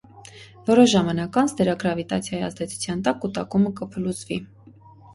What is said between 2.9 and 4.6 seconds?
տակ կուտակումը կփլուզվի։